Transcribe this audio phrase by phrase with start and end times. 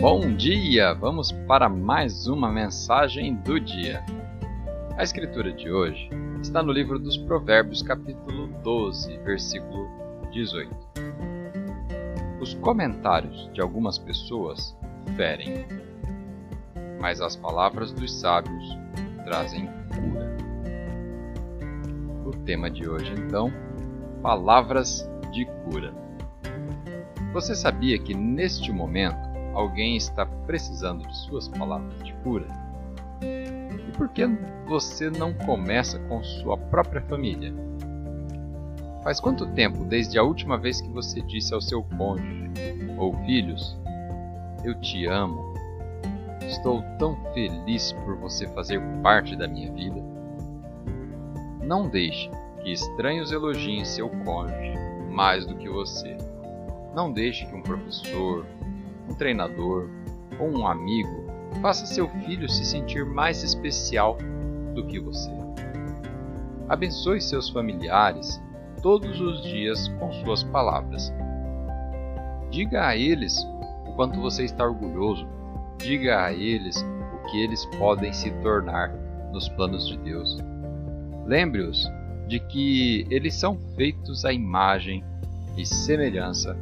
[0.00, 0.94] Bom dia!
[0.94, 4.00] Vamos para mais uma mensagem do dia.
[4.96, 6.08] A escritura de hoje
[6.40, 9.88] está no livro dos Provérbios, capítulo 12, versículo
[10.30, 10.70] 18.
[12.40, 14.78] Os comentários de algumas pessoas
[15.16, 15.66] ferem,
[17.00, 18.78] mas as palavras dos sábios
[19.24, 20.36] trazem cura.
[22.24, 23.52] O tema de hoje, então,
[24.22, 25.92] palavras de cura.
[27.32, 32.46] Você sabia que neste momento alguém está precisando de suas palavras de cura?
[33.22, 34.26] E por que
[34.66, 37.52] você não começa com sua própria família?
[39.02, 42.50] Faz quanto tempo desde a última vez que você disse ao seu cônjuge
[42.98, 43.78] ou filhos:
[44.64, 45.54] Eu te amo,
[46.42, 50.02] estou tão feliz por você fazer parte da minha vida?
[51.62, 52.30] Não deixe
[52.62, 54.74] que estranhos elogiem seu cônjuge
[55.10, 56.16] mais do que você.
[56.94, 58.46] Não deixe que um professor,
[59.18, 59.90] treinador
[60.38, 61.28] ou um amigo
[61.60, 64.16] faça seu filho se sentir mais especial
[64.74, 65.30] do que você.
[66.68, 68.40] Abençoe seus familiares
[68.82, 71.12] todos os dias com suas palavras.
[72.50, 73.36] Diga a eles
[73.86, 75.26] o quanto você está orgulhoso.
[75.78, 76.76] Diga a eles
[77.14, 78.90] o que eles podem se tornar
[79.32, 80.38] nos planos de Deus.
[81.26, 81.90] Lembre-os
[82.28, 85.02] de que eles são feitos à imagem
[85.56, 86.54] e semelhança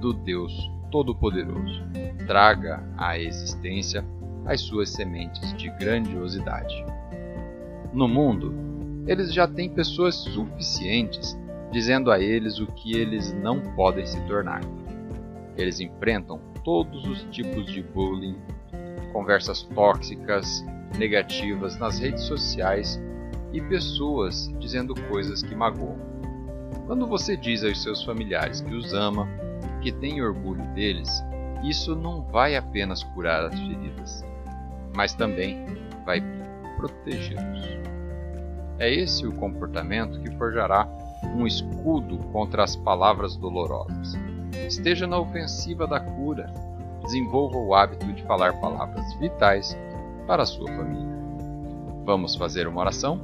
[0.00, 0.52] do Deus
[0.92, 1.82] Todo-Poderoso.
[2.26, 4.04] Traga à existência
[4.44, 6.84] as suas sementes de grandiosidade.
[7.92, 8.54] No mundo,
[9.06, 11.36] eles já têm pessoas suficientes
[11.72, 14.60] dizendo a eles o que eles não podem se tornar.
[15.56, 18.36] Eles enfrentam todos os tipos de bullying,
[19.12, 20.64] conversas tóxicas,
[20.98, 23.02] negativas nas redes sociais
[23.52, 25.98] e pessoas dizendo coisas que magoam.
[26.86, 29.26] Quando você diz aos seus familiares que os ama,
[29.80, 31.22] que tem orgulho deles,
[31.62, 34.24] isso não vai apenas curar as feridas,
[34.96, 35.64] mas também
[36.04, 36.22] vai
[36.76, 37.80] protegê-los.
[38.78, 40.88] É esse o comportamento que forjará
[41.36, 44.14] um escudo contra as palavras dolorosas.
[44.66, 46.52] Esteja na ofensiva da cura.
[47.02, 49.76] Desenvolva o hábito de falar palavras vitais
[50.26, 51.12] para a sua família.
[52.04, 53.20] Vamos fazer uma oração?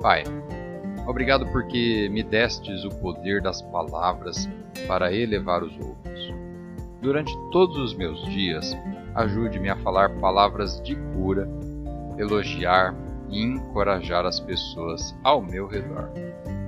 [0.00, 0.24] Pai,
[1.06, 4.48] obrigado porque me destes o poder das palavras
[4.86, 6.34] para elevar os outros.
[7.00, 8.76] Durante todos os meus dias,
[9.14, 11.48] ajude-me a falar palavras de cura,
[12.18, 12.94] elogiar
[13.28, 16.10] e encorajar as pessoas ao meu redor.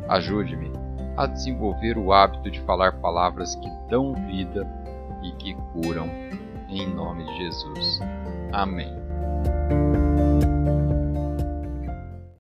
[0.09, 0.71] Ajude-me
[1.17, 4.67] a desenvolver o hábito de falar palavras que dão vida
[5.23, 6.09] e que curam,
[6.69, 8.01] em nome de Jesus.
[8.53, 8.95] Amém.